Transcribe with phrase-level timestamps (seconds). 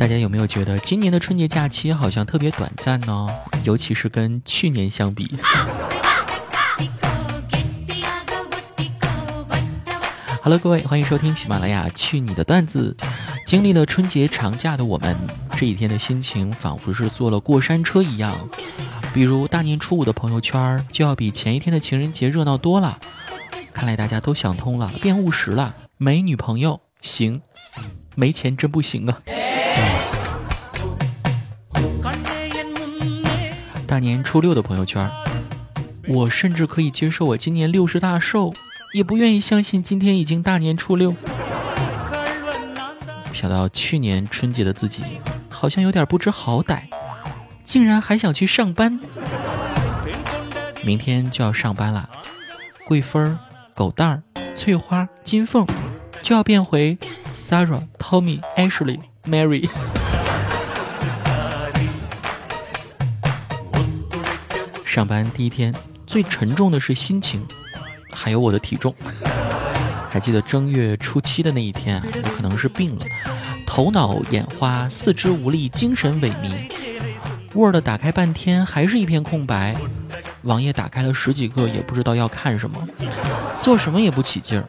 [0.00, 3.28] 大家有没有觉得今年的春节假期好像特别短暂呢？
[3.64, 5.36] 尤其是跟去年相比。
[10.40, 12.96] Hello，各位，欢迎收听喜马拉雅《去你的段子》。
[13.44, 15.14] 经历了春节长假的我们，
[15.50, 18.34] 这几天的心情仿佛是坐了过山车一样。
[19.12, 22.98] 比如大年初五的朋友圈就要比前一天的情人节热闹多了。
[23.74, 25.74] 看来大家都想通了，变务实了。
[25.98, 27.42] 没女朋友行，
[28.14, 29.20] 没钱真不行啊。
[33.90, 35.10] 大年初六的朋友圈，
[36.06, 38.54] 我甚至可以接受我今年六十大寿，
[38.92, 41.12] 也不愿意相信今天已经大年初六。
[43.32, 45.02] 想到去年春节的自己，
[45.48, 46.82] 好像有点不知好歹，
[47.64, 48.96] 竟然还想去上班。
[50.84, 52.08] 明天就要上班了，
[52.86, 53.36] 桂芬、
[53.74, 54.22] 狗蛋儿、
[54.54, 55.66] 翠花、金凤
[56.22, 56.96] 就要变回
[57.34, 59.68] Sarah、Tommy、Ashley、Mary。
[64.90, 65.72] 上班第一天，
[66.04, 67.46] 最沉重的是心情，
[68.10, 68.92] 还有我的体重。
[70.10, 73.06] 还记得正月初七的那一天，我可能是病了，
[73.64, 76.50] 头脑眼花，四肢无力，精神萎靡。
[77.54, 79.76] Word 打开半天还是一片空白，
[80.42, 82.84] 网页打开了十几个也不知道要看什么，
[83.60, 84.68] 做什么也不起劲儿。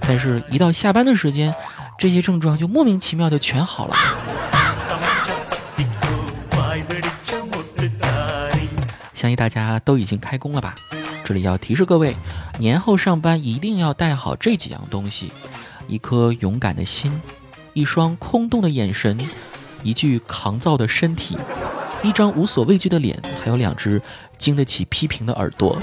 [0.00, 1.54] 但是，一到下班的时间，
[1.98, 3.94] 这些症状就莫名其妙的全好了。
[9.18, 10.76] 相信大家都已经开工了吧？
[11.24, 12.14] 这里要提示各位，
[12.60, 15.32] 年后上班一定要带好这几样东西：
[15.88, 17.20] 一颗勇敢的心，
[17.72, 19.18] 一双空洞的眼神，
[19.82, 21.36] 一具抗造的身体，
[22.04, 24.00] 一张无所畏惧的脸，还有两只
[24.38, 25.76] 经得起批评的耳朵。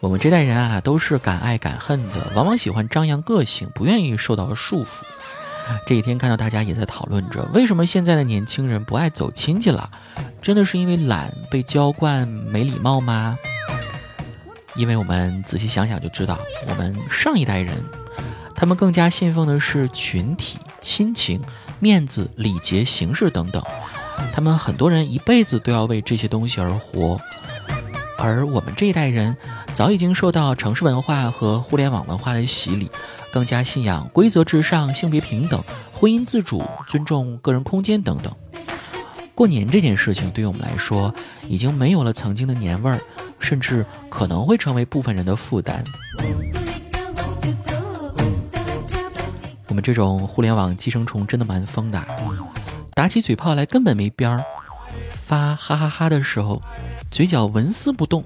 [0.00, 5.04] 我们这代人啊，都是敢爱敢恨的，往往喜欢张扬个性，不愿意受到束缚。
[5.86, 9.90] 这几天看到大家也在讨论着，为什么现在的年轻人不爱走亲戚了？
[10.40, 13.38] 真的是因为懒，被娇惯，没礼貌吗？
[14.74, 16.38] 因为我们仔细想想就知道，
[16.68, 17.76] 我们上一代人，
[18.56, 21.42] 他们更加信奉的是群体、亲情、
[21.78, 23.62] 面子、礼节、形式等等，
[24.32, 27.18] 他们很多人一辈子都要为这些东西而活。
[28.22, 29.36] 而我们这一代人，
[29.72, 32.88] 早已经受到城市文化和互联网文化的洗礼。
[33.32, 35.60] 更加信仰规则至上、性别平等、
[35.92, 38.32] 婚姻自主、尊重个人空间等等。
[39.34, 41.12] 过年这件事情对于我们来说，
[41.48, 43.00] 已经没有了曾经的年味儿，
[43.40, 45.82] 甚至可能会成为部分人的负担。
[49.66, 52.00] 我们这种互联网寄生虫真的蛮疯的，
[52.94, 54.44] 打起嘴炮来根本没边儿。
[55.32, 56.60] 发哈哈哈的时候，
[57.10, 58.22] 嘴角纹丝不动，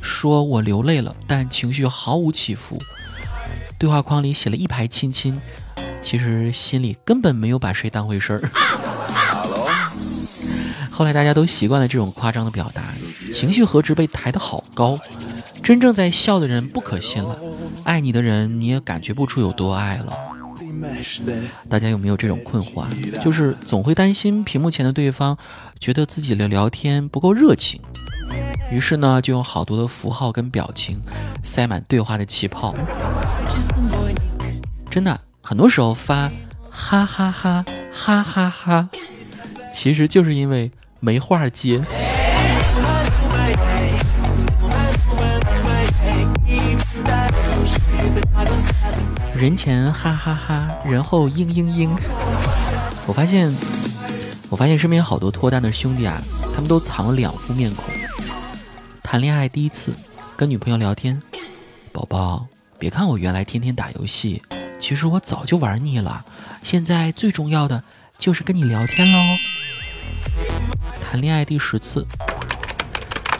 [0.00, 2.80] 说我流泪了，但情绪毫无起伏。
[3.76, 5.40] 对话框里写了一排亲亲，
[6.00, 8.50] 其实心里根本没有把谁当回事儿。
[10.92, 12.84] 后来大家都习惯了这种夸张的表达，
[13.32, 14.96] 情绪何止被抬得好高，
[15.64, 17.36] 真正在笑的人不可信了，
[17.82, 20.16] 爱你的人你也感觉不出有多爱了。
[21.68, 22.86] 大家有没有这种困惑？
[23.22, 25.36] 就是总会担心屏幕前的对方
[25.78, 27.80] 觉得自己的聊天不够热情，
[28.70, 31.00] 于是呢就用好多的符号跟表情
[31.42, 32.74] 塞满对话的气泡。
[34.90, 36.30] 真的，很多时候发
[36.70, 38.88] 哈哈哈哈哈哈，
[39.74, 41.82] 其实就是因为没话接。
[49.36, 50.57] 人前哈哈哈，
[50.90, 51.88] 然后嘤嘤嘤。
[53.06, 53.54] 我发现，
[54.48, 56.20] 我发现身边好多脱单的兄弟啊，
[56.54, 57.84] 他们都藏了两副面孔。
[59.02, 59.92] 谈恋爱第一次，
[60.36, 61.22] 跟女朋友聊天，
[61.92, 62.46] 宝宝。
[62.78, 64.42] 别看我原来天天打游戏，
[64.78, 66.24] 其实我早就玩腻了。
[66.62, 67.82] 现在最重要的
[68.18, 69.18] 就是跟你聊天喽。
[71.02, 72.06] 谈恋爱第十次，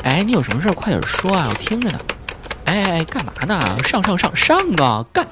[0.03, 1.98] 哎，你有什么事快点说啊，我听着呢。
[2.65, 3.60] 哎哎，干嘛呢？
[3.84, 5.27] 上上上上啊，干！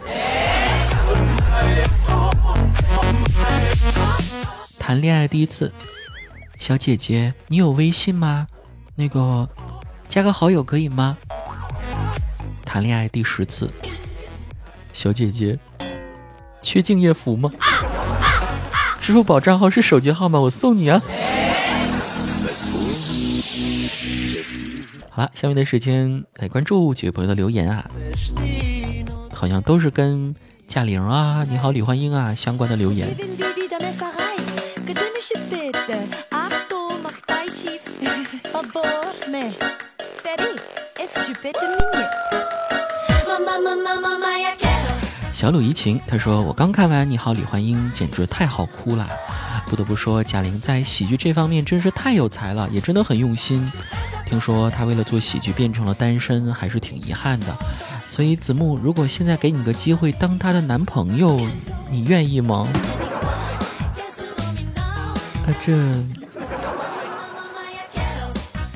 [4.86, 5.72] 谈恋爱第一次，
[6.60, 8.46] 小姐姐，你有微信吗？
[8.94, 9.48] 那个，
[10.06, 11.18] 加个好友可以吗？
[12.64, 13.68] 谈恋爱第十次。
[14.92, 15.58] 小姐姐，
[16.62, 17.50] 缺敬业福吗？
[19.00, 20.38] 支付宝账号是手机号吗？
[20.38, 21.02] 我送你啊！
[25.10, 27.84] 好了，下面的时间来关注几位朋友的留言啊，
[29.32, 30.32] 好像都是跟
[30.68, 33.08] 贾玲啊、你好李焕英啊相关的留言。
[45.32, 49.08] 小鲁怡情，他说我刚看完《你好，李焕英》，简直太好哭了。
[49.66, 53.68] 不得不说，贾玲在喜剧这方面真是太有才了，也真的很用心。
[54.24, 57.46] 听说她为了做喜剧变成了单身，还是挺遗憾的。
[58.06, 61.48] 所以子木，如果现在给你个机会当她的男朋友，
[61.90, 62.68] 你愿意吗？
[65.46, 65.72] 啊，这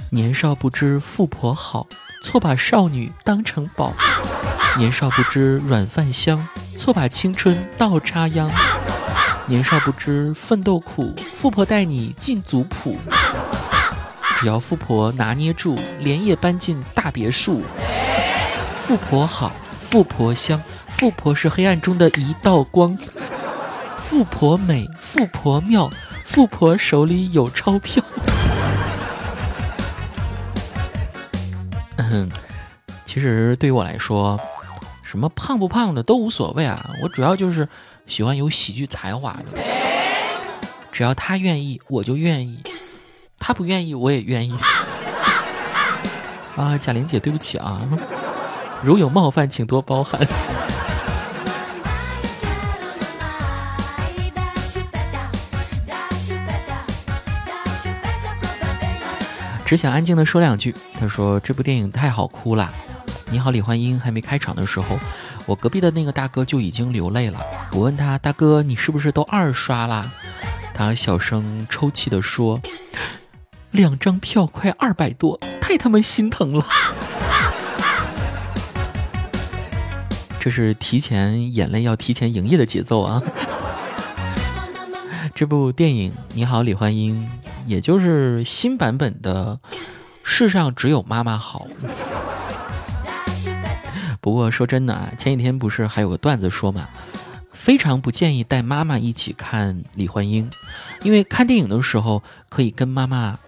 [0.08, 1.86] 年少不知富婆好，
[2.22, 3.92] 错把少女当成宝。
[4.78, 6.46] 年少不知软饭香，
[6.78, 8.48] 错把青春倒插秧。
[9.46, 12.96] 年少不知奋斗苦，富婆带你进族谱。
[14.36, 17.64] 只要富婆拿捏住，连夜搬进大别墅。
[18.76, 22.96] 富婆好，富婆香，富婆是黑暗中的一道光。
[23.96, 25.90] 富婆美，富婆妙，
[26.30, 28.00] 富婆手里有钞票。
[31.96, 32.30] 嗯，
[33.04, 34.38] 其实对于我来说。
[35.02, 37.68] 什么胖不胖的都无所谓啊，我主要就是
[38.06, 39.46] 喜欢有喜剧才华的。
[40.92, 42.58] 只要他愿意，我就愿意；
[43.36, 44.56] 他不愿意，我也愿意。
[46.54, 47.82] 啊，贾玲姐，对不起啊，
[48.84, 50.20] 如有冒犯，请多包涵。
[59.70, 60.74] 只想安静的说两句。
[60.98, 62.74] 他说这部电影太好哭了。
[63.30, 64.98] 你好，李焕英还没开场的时候，
[65.46, 67.40] 我隔壁的那个大哥就已经流泪了。
[67.70, 70.10] 我问他，大哥，你是不是都二刷啦？
[70.74, 72.60] 他小声抽泣的说
[73.70, 76.66] ：“两张票快二百多，太他妈心疼了。”
[80.40, 83.22] 这是提前眼泪要提前营业的节奏啊！
[85.32, 87.14] 这部电影《你好，李焕英》，
[87.70, 89.60] 也就是新版本的
[90.24, 91.68] 《世上只有妈妈好》。
[94.20, 96.88] 不过说真的啊，前几天不是还有个段子说嘛，
[97.52, 100.50] 非常不建议带妈妈一起看李焕英，
[101.02, 103.38] 因为看电影的时候可以跟妈妈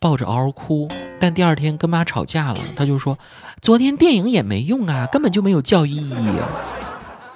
[0.00, 0.90] 抱着嗷嗷哭，
[1.20, 3.18] 但第二天跟妈吵架了，他就说
[3.60, 6.28] 昨天电影也没用啊，根本就没有教育意义，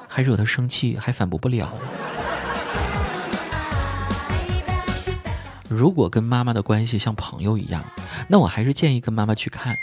[0.08, 1.68] 还惹他生气，还反驳不了。
[5.68, 7.84] 如果跟妈妈的关系像朋友一样，
[8.28, 9.76] 那我还是建议跟妈妈去看。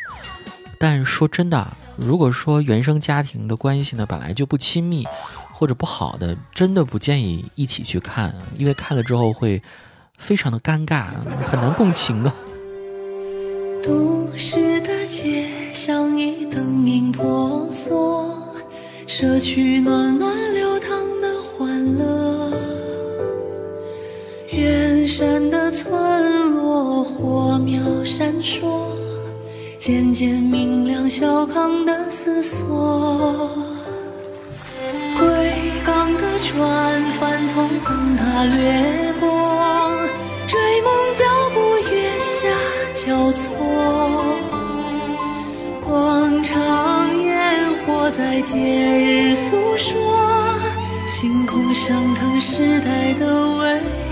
[0.79, 1.67] 但说真的。
[1.97, 5.07] 如果说原生家庭的关系呢本来就不亲密
[5.53, 9.63] 或者不好的，真的不建议一起去看，因为看了之后会
[10.17, 11.05] 非常的尴尬，
[11.45, 12.29] 很难共情的。
[13.81, 18.35] 都市的街像一灯明婆娑，
[19.07, 20.74] 社区暖暖流
[28.45, 28.95] 说。
[29.77, 33.49] 渐渐明亮，小康的思索。
[35.17, 35.51] 归
[35.85, 39.27] 港的船帆从灯塔掠过，
[40.47, 41.59] 追梦脚步
[41.91, 42.47] 月下
[43.05, 43.43] 交错。
[45.85, 49.93] 广场烟火在节日诉说，
[51.07, 53.25] 星空升腾时代的
[53.57, 54.04] 微。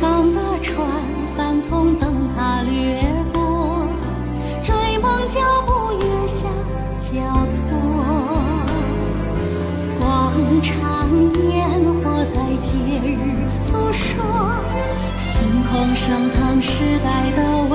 [0.00, 0.86] 港的船
[1.36, 3.86] 帆从灯塔掠过，
[4.62, 6.46] 追梦脚步月下
[7.00, 7.10] 交
[7.52, 7.58] 错。
[9.98, 10.02] 广
[10.62, 11.08] 场
[11.50, 11.58] 烟
[12.02, 12.68] 火在节
[13.04, 13.18] 日
[13.58, 14.16] 诉说，
[15.18, 15.26] 星
[15.70, 17.67] 空升腾时代的。